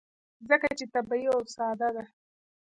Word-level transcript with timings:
ځکه 0.49 0.67
چې 0.77 0.85
طبیعي 0.93 1.27
او 1.33 1.39
ساده 1.55 1.89
ده. 1.95 2.03